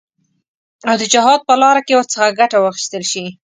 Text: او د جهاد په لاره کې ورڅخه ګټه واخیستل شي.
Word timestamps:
او 0.89 0.95
د 1.01 1.03
جهاد 1.13 1.39
په 1.47 1.53
لاره 1.61 1.81
کې 1.85 1.93
ورڅخه 1.97 2.35
ګټه 2.39 2.57
واخیستل 2.59 3.03
شي. 3.11 3.25